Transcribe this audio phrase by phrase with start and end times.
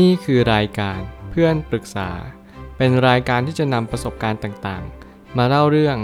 [0.00, 0.98] นี่คือรายการ
[1.30, 2.10] เพื่อนปรึกษา
[2.76, 5.96] เป็นรายการที่จะนำประสบการณ์ต่างๆ มาเล่าเรื่อง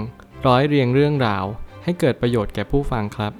[0.46, 1.44] ร้อยเรียงเรื่องราว
[1.84, 3.32] ให้เกิดประโยชน์แก่ผู้ฟังครับ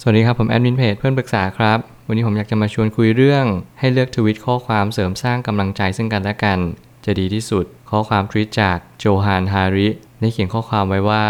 [0.00, 3.44] สวัสดีครับผมแอดมินเพจเพื่อนปรึกษาครับ วันนี้ผมอยากจะมาชวนคุยเรื่อง
[3.78, 6.58] ให้เลือกทวิตข้อความเสริมสร้างกำลังใจซึ่งกันและกัน
[7.04, 9.88] จะดีที่สุด ข้อความทวิตจากโจฮานฮาริ
[10.20, 11.24] ได้เขียนข้อความไว้ว่า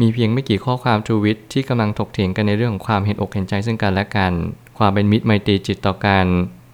[0.00, 4.32] มีเพียงไม่กี่ข้อความทวิตที่กำลังถกเถียงกันในเรื่องของความเห็นอกเห็นใจซึ่งกันและกัน
[4.78, 6.26] ความเป็นมิตรไมตรีจิตต่อกัน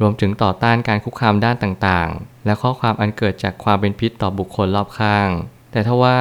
[0.02, 5.28] รวมถึงต่อต้านการคุกคามด้านต่างๆ และข้อความอันเกิดจากความเป็นพิษต่อบุคคลรอบข้าง
[5.72, 6.18] แต่ถ้าว่า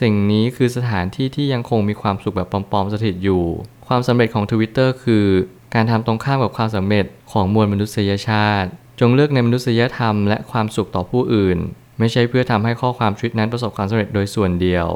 [0.00, 3.44] สิ่งนี้คือสถานที่ที่ยังคงมีความสุขแบบปลอมๆสถิตอยู่
[3.86, 5.26] ความสำเร็จของ Twitter คือ
[5.74, 8.68] การทำตรงข้ามกับความสำเร็จของมวลมนุษยชาติ
[9.00, 11.58] จงเลือกในมนุษยธรรมและความสุขต่อผู้อื่น
[11.98, 14.86] ไม่ใช่เพื่อทำให้ข้อความทวิตนั้นประสบความสำเร็จโดยส่วนเดียว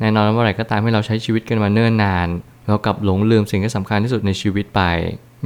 [0.00, 2.28] แน่นอนว่าอะไรก็ตามให้เราใช้ชีวิตกันมาเนิ่นนาน
[2.66, 4.82] เรากลับหลงลืมสิ่งที่สำคัญที่สุดในชีวิตไป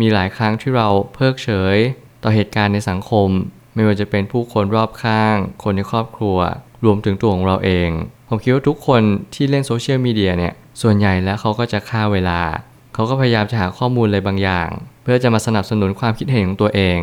[0.01, 1.77] มีหลายครั้งที่เราเพิกเฉย
[2.23, 3.29] ต่อเหตุการณ์ในสังคม
[3.75, 6.39] ไม่ว่าจะเป็นผู้คนรอบข้าง คนในครอบครัว
[6.85, 7.91] รวมถึงตัวของเราเอง
[8.29, 9.03] ผมคิดว่าทุกคน
[9.35, 12.41] ที่เล่นโซเชียลมีเดียเนี่ยส่วนใหญ่แล้วเขาก็จะฆ่าเวลา
[12.95, 14.69] เขาก็พยายามจะหาข้อมูลอะไรบางอย่าง
[15.03, 16.99] เพื่อจะมาสนับสนุนความคิดเห็นของตัวเอง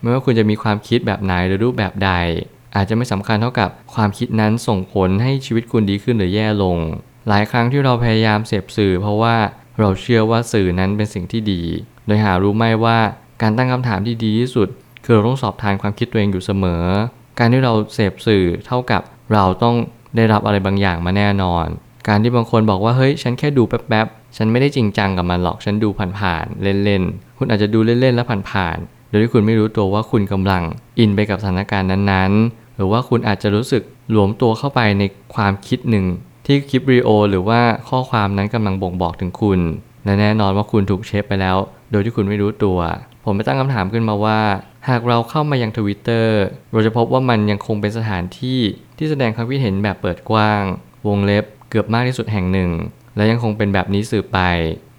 [0.00, 2.10] ไม่ว่าคุณจะมีความคิดแบบไหนหรือรูปแบบใด
[2.76, 6.78] อาจจะไม่สำคัญเท่ากับความคิดนั้นส่งผลให้ชีวิตคุณดีขึ้นหรือแย่ลง
[7.28, 9.36] หลายครั้งที่เราพยายามเสพสื่อ เพราะว่า
[9.80, 11.62] เราเชื่อว่าสื่อนั้นเป็นสิ่งที่ดี
[12.06, 12.98] โดยหารู้ไหมว่า
[13.42, 14.68] การตั้งคำถามที่ดีที่สุด
[15.04, 16.84] คือเราต้องสอบทานความคิดตัวเองอยู่เสมอ
[17.38, 19.74] การที่เราเสพสื่อเท่ากับเราต้อง
[20.16, 21.66] ได้รับอะไรบางอย่างมาแน่นอน
[22.08, 30.62] การที่บางคนบอกว่าเฮ้ยฉันแค่ดูแป๊บๆ ฉันไม่ได้จริงจังกับมันหรอกฉันดูผ่านๆเล่นๆ คุณอาจจะดูเล่นๆ แล้วผ่านๆโดยที่คุณไม่รู้ตัวว่าคุณกำลัง
[30.98, 35.02] อินไปกับสถานการณ์นั้นๆ หรือว่าคุณอาจจะรู้สึกหลวมตัวเข้าไปใน
[35.34, 36.04] ความคิดหนึ่ง
[36.46, 39.60] ที่คลิปวิดีโอหรือว่าข้อความนั้นกำลังบ่งบอกถึงคุณ
[40.04, 41.56] และแน่นอนว่าคุณถูกเชฟไปแล้ว
[41.90, 42.78] โดยที่คุณไม่รู้ตัว
[43.24, 44.40] ผมไปตั้งคำถามขึ้นมาว่า
[44.88, 46.38] หากเราเข้ามายังทวิตเตอร์
[46.72, 48.60] เราจะพบว่ามันยังคงเป็นสถานที่
[48.98, 50.62] ที่แสดงความคิดเห็นแบบเปิดกว้าง
[51.08, 52.70] วงเล็บเกือบมากที่สุดแห่งหนึ่ง
[53.16, 54.40] และยังคงเป็นแบบนี้สืบไป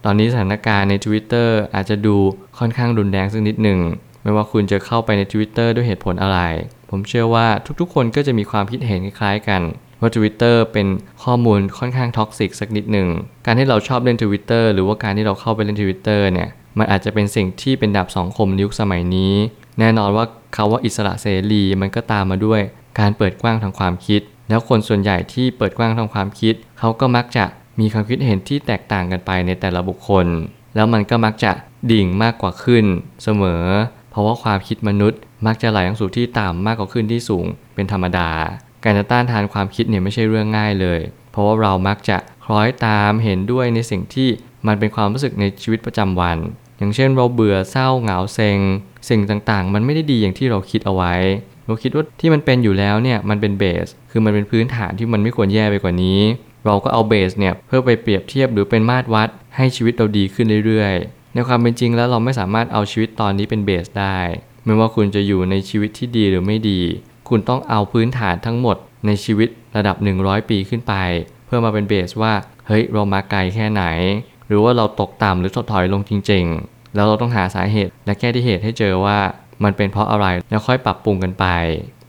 [0.06, 2.16] ตอนนี้สถานการณ์ใน Twitter อาจจะดู
[2.60, 3.80] ค่อนข้างรุนแรงสักนิดหนึ่ง
[4.24, 6.40] ไม่ว่าคุณจะเข้าไปใน Twitter ด้วยเหตุผลอะไร
[6.90, 7.48] ผมเชื่อว่า
[7.80, 9.62] ทุกๆ คนก็จะมีความคิดเห็นคล้ายๆกัน
[10.02, 10.88] ว่า Twitter เป็น
[11.24, 13.08] ข้อมูลค่อนข้างท็อกซิกสักนิดหนึ่ง
[13.46, 19.34] การที่เราชอบเล่น Twitter หรือว่าการที่เราเข้าไปเล่น Twitter เนี่ย มันอาจจะเป็นสิ่งที่เป็นดาบสองคมในยุคสมัยนี้
[19.80, 20.26] แน่นอนว่า
[20.56, 22.62] คาว่าอิสระเสรีมันก็ตามมาด้วย
[23.00, 27.46] การเปิดกว้างทางความคิด แล้วคนส่วนใหญ่ที่เปิดกว้างทางความคิด เขาก็มักจะ
[27.80, 30.28] มีความคิดเห็นที่แตกต่างกันไปในแต่ละบุคคล
[30.76, 31.52] แล้วมันก็มักจะ
[31.92, 32.86] ดิ่งมากกว่าขึ้น
[33.24, 33.64] เสมอ
[34.12, 38.30] เพราะว่าความคิดมนุษย์ มักจะไหลลงสู่ที่ต่ำมากกว่าขึ้นที่สูง เป็นธรรมดา
[38.84, 41.00] การจะต้านทานความคิดเนี่ยไม่ใช่เรื่องง่ายเลย
[41.32, 44.30] เพราะว่าเรามักจะคล้อยตามเห็นด้วยในสิ่งที่
[44.68, 46.38] มันเป็นความรู้สึกในชีวิตประจำวัน
[46.78, 48.60] อย่างเช่นเราเบื่อเศร้าเหงาเซ็ง
[49.10, 51.14] สิ่งต่างๆ มันไม่ได้ดีอย่างที่เราคิดเอาไว้
[51.66, 56.20] เราคิดว่าที่มันเป็นอยู่แล้วเนี่ยมันเป็นเบส คือมันเป็นพื้นฐานที่มันไม่ควรแย่ไปกว่านี้
[56.66, 64.18] เราก็เอาเบสเนี่ยเพื่อไปเปรียบเทียบหรือเป็นมาตรวัด ให้ชีวิตเราดีขึ้นเรื่อยๆ ในความเป็นจริงแล้วเราไม่สามารถเอาชีวิตตอนนี้เป็นเบสได้
[64.66, 66.82] ไม่ว่าคุณจะอยู่ในชีวิตที่ดีหรือไม่ดี
[67.30, 70.94] คุณต้องเอาพื้นฐานทั้งหมดในชีวิตระดับ 100 ปีขึ้นไป
[71.46, 72.34] เพื่อมาเป็นเบสว่า
[72.68, 73.84] เฮ้ยเรามาไกลแค่ไหน
[74.48, 79.20] หรือว่าเราตกต่ำหรือถดถอยลงจริง ๆ แล้วเราต้องหาสาเหตุ และแก้ที่เหตุให้เจอว่า
[79.64, 81.46] มันเป็นเพราะอะไรแล้วค่อยปรับปรุงกันไป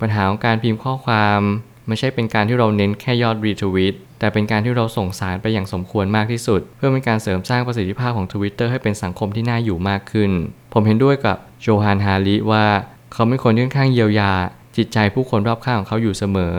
[0.01, 1.41] ปัญหาของการพิมพ์ข้อความ
[1.89, 10.31] ไม่ใช่เป็นการที่เราเน้นแค่ยอดรีทวิตแต่เป็นการที่เราส่งสารไปอย่างสมควรมากที่สุด เพื่อเป็นการเสริมสร้างประสิทธิภาพของ Twitter ให้เป็นสังคมที่น่าอยู่มากขึ้น
[10.73, 12.65] ผมเห็นด้วยกับโจฮานฮาริว่า
[13.13, 14.33] เขาเป็นคนที่ค่อนข้างเยียวยา
[14.77, 16.57] จิตใจผู้คนรอบข้างของเขาอยู่เสมอ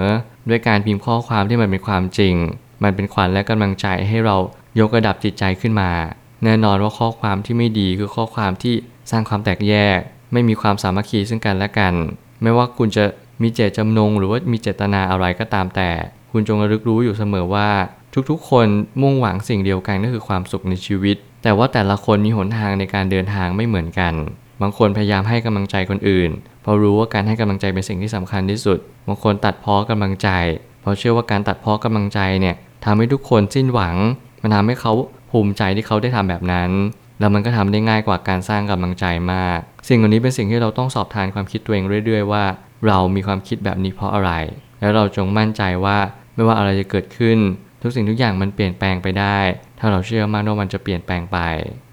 [0.49, 2.35] ด้วยการพิมพ์ข้อความที่มันเป็นความจริง
[2.83, 4.37] มันเป็นขวัญและกำลังใจให้เรา
[4.79, 5.91] ยกระดับจิตใจขึ้นมา
[6.43, 8.75] แน่นอนว่าข้อความที่ไม่ดีคือข้อความที่
[9.11, 9.99] สร้างความแตกแยก
[10.33, 11.93] ไม่มีความสามัคคีซึ่งกันและกัน
[12.41, 13.03] ไม่ว่าคุณจะ
[13.41, 15.89] มีเจตจำนง หรือว่ามีเจตนาอะไรก็ตามแต่
[16.31, 17.69] คุณจงระลึกรู้อยู่เสมอว่า
[18.29, 18.67] ทุกๆ คน
[19.01, 24.13] มุ่งหวังสิ่งเดียวกันก็คือความสุขในชีวิต แต่ว่าแต่ละคนมีหนทางในการเดินทางไม่เหมือนกัน
[24.61, 26.29] บางคนพยายามให้กำลังใจคนอื่น
[26.61, 30.29] เพราะรู้ว่าการให้กำลังใจเป็นสิ่งที่สำคัญที่สุด บางคนตัดพ้อกำลังใจ
[30.81, 32.55] เพราะเชื่อว่าการตัดพ้อกำลังใจเนี่ย
[32.85, 33.95] ทำให้ทุกคนสิ้นหวัง
[34.41, 34.93] มันทำให้เขา
[35.31, 36.71] ภูมิใจที่เขาได้ทำแบบนั้น
[37.19, 42.43] แล้วมันก็ทำได้ง่ายกว่าการสร้างกำลังใจมาก สิ่งเหล่านี้เป็นสิ่งที่เราต้องสอบทานความคิดตัวเองเรื่อย ๆ ว่า
[42.87, 44.31] เรามีความคิดแบบนี้เพราะอะไร
[44.79, 45.97] แล้วเราจงมั่นใจว่า
[46.35, 47.37] ไม่ว่าอะไรจะเกิดขึ้น
[47.81, 49.39] ทุกสิ่งทุกอย่างมันเปลี่ยนแปลงไปได้
[49.79, 51.39] ถ้าเราเชื่อมั่นว่ามันจะเปลี่ยนแปลงไป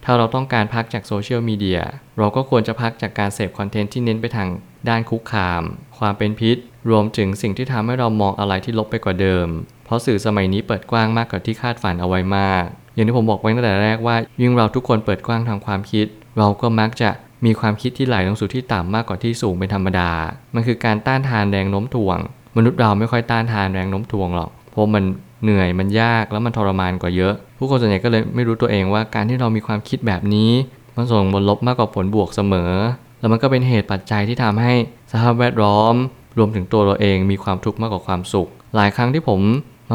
[0.05, 1.81] ถ้าเราต้องการพักจากโซเชียลมีเดีย
[2.19, 4.49] เราก็ควรจะพักจากการเสพคอนเทนต์ที่เน้นไปทาง
[4.89, 5.63] ด้านคุกคาม
[5.99, 6.57] ความเป็นพิษ
[6.91, 9.49] รวมถึงสิ่งที่ทำให้เรามองอะไรที่ลบไปกว่าเดิม
[9.85, 12.65] เพราะสื่อสมัยนี้เปิดกว้างมากกว่าที่คาดฝันเอาไว้มาก
[12.95, 16.07] อย่างที่ผมบอกไว้ตั้งแต่แรกว่า ยิ่งเราทุกคนเปิดกว้างทางความคิด
[16.39, 17.11] เราก็มักจะ
[17.45, 20.11] มีความคิดที่ไหลลงสู่ที่ต่ำมากกว่าที่สูงเป็นธรรมดา
[20.55, 22.19] มันคือการต้านทานแรงโน้มถ่วง
[22.57, 25.05] มนุษย์เราไม่ค่อยต้านทานแรงโน้มถ่วงหรอก เพราะมัน
[25.43, 30.51] เหนื่อยมันยากแล้วมันทรมานกว่าเยอะ ผู้คนส่วนใหญ่ก็เลยไม่รู้ตัวเองว่าการที่เรามีความคิดแบบนี้
[30.97, 32.73] มันส่งผลลบมากกว่าผลบวกเสมอ
[33.21, 34.75] แล้วมันก็เป็นเหตุปัจจัยที่ทำให้
[35.11, 35.95] สภาพแวดล้อม
[36.39, 39.41] รวมถึงตัวเราเองมีความทุกข์มากกว่าความสุข หลายครั้งที่ผม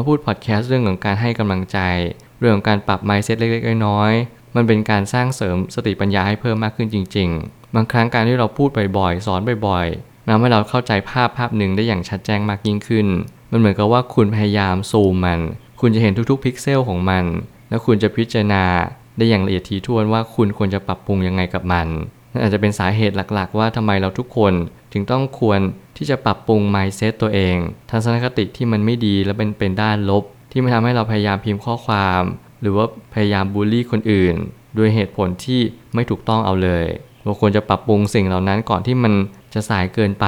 [0.00, 1.78] มาพูดพอดแคสต์เรื่องของการให้กำลังใจ
[2.40, 8.68] เรื่องของการปรับ mindset เล็กๆน้อยๆมันเป็นการสร้างเสริมสติปัญญาให้เพิ่มมากขึ้นจริง ๆ บางครั้งการที่เราพูด
[8.98, 13.06] บ่อยๆสอนบ่อยๆทำให้เราเข้าใจภาพภาพหนึ่งได้อย่างชัดแจ้งมากยิ่งขึ้น
[13.50, 15.40] มันเหมือนกับว่าคุณพยายามซูมมัน
[15.80, 17.24] คุณจะเห็นทุกๆพิกเซลของมัน
[17.68, 18.64] แล้วคุณจะพิจารณา
[19.16, 21.88] ได้อย่างละเอียดถี่ถ้วนว่าคุณควรจะปรับปรุงยังไงกับมัน
[22.42, 24.52] อาจจะเป็นสาเหตุหลักๆ ว่าทำไมเราทุกคน
[24.92, 25.60] ถึงต้องควร
[25.96, 27.56] ที่จะปรับปรุง mindset ตัวเอง
[27.90, 32.22] ทัศนคติที่มันไม่ดีและเป็นเป็นด้านลบ ที่มันทำให้เราพยายามพิมพ์ข้อความ
[32.60, 34.34] หรือว่าพยายามบูลลี่คนอื่น
[34.78, 35.60] ด้วยเหตุผลที่
[35.94, 36.86] ไม่ถูกต้องเอาเลย
[37.24, 39.12] เราควรจะปรับปรุงสิ่งเหล่านั้นก่อนที่มัน
[39.54, 40.26] จะสายเกินไป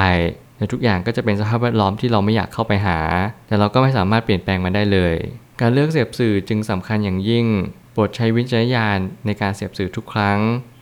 [0.57, 2.99] แต่ทุกอย่างก็จะเป็นสภาพแวดล้อมที่เราไม่อยากเข้าไปหา
[3.47, 5.15] แต่เราก็ไม่สามารถเปลี่ยนแปลงมันได้เลย
[5.61, 7.47] การเลือกเสพสื่อจึงสำคัญอย่างยิ่ง
[7.93, 10.39] โปรดใช้วิจารณญาณในการเสพสื่อทุกครั้ง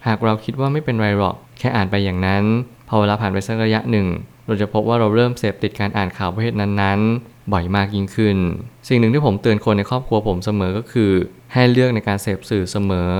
[0.06, 2.44] หากเราคิดว่าไม่เป็นไรหรอก แค่อ่านไปอย่างนั้น
[2.88, 4.06] พอเวลาผ่านไปสักระยะหนึ่ง
[4.46, 8.36] เราจะพบว่าเราเริ่มเสพติดการอ่านข่าวประเภทนั้นๆ บ่อยมากยิ่งขึ้น
[8.88, 11.12] สิ่งหนึ่งที่ผมเตือนคนในครอบครัวผมเสมอก็คือ
[11.52, 13.10] ให้เลือกในการเสพสื่อเสมอ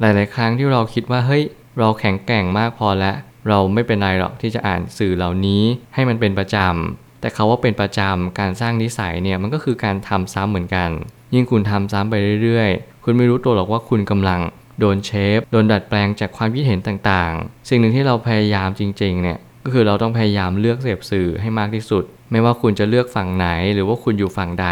[0.00, 1.42] หลาย ๆ ครั้งที่เราคิดว่าเฮ้ย
[1.78, 3.16] เราแข็งแกร่งมากพอแล้ว
[3.48, 5.62] เราไม่เป็นไรหรอกที่จะอ่านสื่อเหล่านี้
[5.94, 10.90] ให้มันเป็นประจำ แต่เขาว่าเป็นประจำ การสร้างนิสัยเนี่ยมันก็คือการทำซ้ำเหมือนกัน
[11.34, 14.40] ยิ่งคุณทำซ้ำไปเรื่อยๆ คุณไม่รู้ตัวหรอกว่าคุณกำลัง
[14.80, 24.68] โดนเชฟ โดนดัดแปลงจากความคิดเห็นต่างๆ สิ่งหนึ่งที่เราพยายามจริงๆเนี่ยก็คือเราต้องพยายามเลือกเสพสื่อให้มากที่สุด ไม่ว่าคุณจะเลือกฝั่งไหน หรือว่าคุณอยู่ฝั่งใด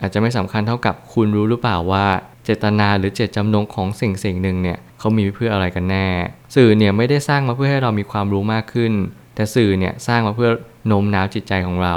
[0.00, 2.06] อาจจะไม่สำคัญเท่ากับคุณรู้หรือเปล่าว่า
[2.44, 6.08] เจตนาหรือเจตจำนงของสิ่งสิ่งหนึ่งเนี่ยเขามีเพื่ออะไรกันแน่
[6.54, 8.92] สื่อเนี่ยไม่ได้สร้างมาเพื่อให้เรามีความรู้มากขึ้น
[9.34, 10.50] แต่สื่อเนี่ยสร้างมาเพื่อ
[10.86, 11.96] โน้มน้าวจิตใจของเรา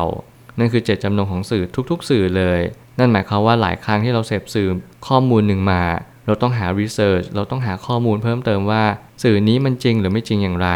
[0.60, 2.60] นั่นคือเจตจำนงของสื่อทุกๆ สื่อเลย
[3.00, 4.70] นั่นหมายความว่าหลายครั้งที่เราเสพสื่อ
[5.08, 5.82] ข้อมูลหนึ่งมา
[6.30, 8.84] เราต้องหารีเสิร์ชเราต้องหาข้อมูลเพิ่มเติมว่า
[9.24, 10.70] สื่อนี้มันจริงหรือไม่จริงอย่างไร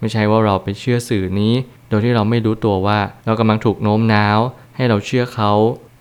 [0.00, 1.54] ไม่ใช่ว่าเราไปเชื่อสื่อนี้
[1.88, 4.38] โดยที่เราไม่รู้ตัวว่า เรากำลังถูกโน้มน้าว
[4.76, 5.52] ให้เราเชื่อเขา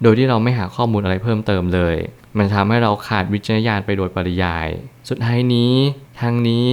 [0.04, 1.96] โดยที่เราไม่หาข้อมูลอะไรเพิ่มเติมเลย
[2.38, 4.68] มันทำให้เราขาดวิจารณญาณไปโดยปริยาย
[5.10, 5.74] สุดท้ายนี้
[6.22, 6.68] ทางนี้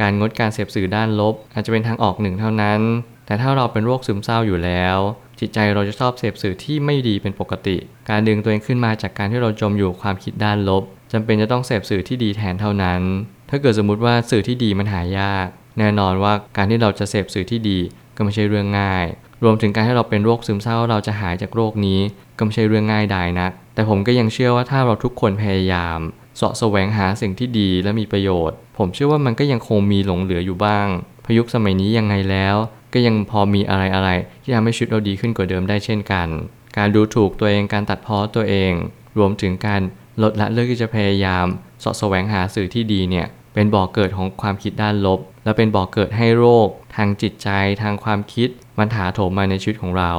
[0.00, 2.80] การงดการเสพสื่อด้านลบ อาจจะเป็นทางออกหนึ่งเท่านั้น
[3.26, 4.98] แต่ถ้าเราเป็นโรคซึมเศร้าอยู่แล้ว
[5.40, 7.76] จิตใจเราจะชอบเสพสื่อที่ไม่ดีเป็นปกติ
[8.08, 13.02] การดึงตัวเองขึ้นมาจากการที่เราจมอยู่ความคิดด้านลบ จำเป็นจะต้องเสพสื่อที่ดีแทนเท่านั้น
[13.50, 15.46] ถ้าเกิดสมมุติว่าสื่อที่ดีมันหายาก
[15.78, 17.78] แน่นอนว่าการที่เราจะเสพสื่อที่ดี
[18.16, 19.06] ก็ไม่ใช่เรื่องง่าย
[19.44, 22.00] รวมถึงการที่เราเป็นโรคซึมเศร้าเราจะหายจากโรคนี้
[22.36, 25.98] ก็ไม่ใช่เรื่องง่ายดายนัก แต่ผมก็ยังเชื่อว่าถ้าเราทุกคนพยายาม
[26.36, 30.86] เสาะแสวงหาสิ่งที่ดีและมีประโยชน์ ผมเชื่อว่ามันก็ยังคงมีหลงเหลืออยู่บ้าง
[31.24, 32.56] พยุคสมัยนี้ยังไงแล้ว
[32.92, 34.08] ก็ยังพอมีอะไรอะไร
[34.42, 36.28] ที่ทำให้ชีวิตเราดีขึ้นกว่าเดิมได้เช่นกัน
[36.76, 38.72] การดูถูกตัวเองการตัดพ้อตัวเอง
[39.18, 39.82] รวมถึงการ
[40.22, 41.46] ลดละเลิกที่จะพยายาม
[41.80, 47.48] เสาะแสวงหาสื่อที่ดีเนี่ยเป็นบ่อกเกิดของความคิดด้านลบ และเป็นบ่อกเกิดให้โรค ทางจิตใจ
[47.82, 48.48] ทางความคิด
[48.78, 50.12] มันถาโถมมาในชีวิตของเรา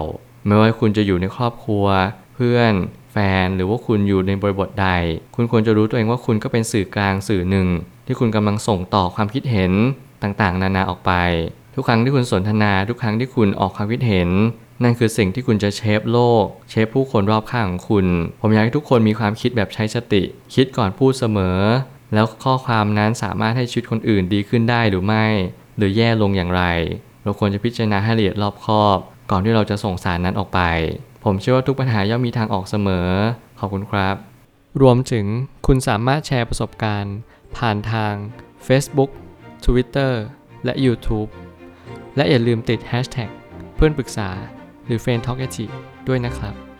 [0.46, 1.86] ไม่ว่าคุณจะอยู่ในครอบครัว
[2.36, 2.74] เพื่อน
[3.12, 4.90] แฟนหรือว่าคุณอยู่ในบริบทใด
[5.36, 7.68] คุณควรจะรู้ตัวเองว่าคุณก็เป็นสื่อกลางสื่อหนึ่ง
[8.06, 9.72] ที่คุณกำลังส่งต่อความคิดเห็น
[10.24, 11.12] ต่างๆ นานาออกไป
[11.76, 14.30] ทุกครั้งที่คุณสนทนาทุกครั้งที่คุณออกความคิดเห็น
[14.84, 18.06] นั่นคือสิ่งที่คุณจะเชฟโลก เชฟผู้คนรอบข้างของคุณ
[18.42, 20.24] ผมอยากให้ทุกคนมีความคิดแบบใช้สติ
[20.56, 21.60] คิดก่อนพูดเสมอ
[22.14, 25.26] แล้วข้อความนั้นสามารถให้ชีวิตคนอื่นดีขึ้นได้หรือไม่
[25.78, 26.64] หรือแย่ลงอย่างไร
[27.24, 28.98] เราควรจะพิจารณาให้ละเอียดรอบคอบ
[29.32, 30.60] ก่อนที่เราจะส่งสารนั้นออกไป
[31.24, 33.08] ผมเชื่อว่าทุกปัญหาย่อมมีทางออกเสมอ
[33.60, 34.16] ขอบคุณครับ
[34.82, 35.26] รวมถึง
[35.68, 37.16] คุณสามารถแชร์ประสบการณ์
[37.58, 38.14] ผ่านทาง
[38.68, 39.12] Facebook
[39.66, 40.14] Twitter
[40.66, 41.30] และ YouTube
[42.16, 43.30] และอย่าลืมติด Hashtag
[43.76, 44.30] เพื่อนปรึกษา
[44.92, 45.38] รือ f r ร e n d Talk
[46.08, 46.71] ด้วยนะครับ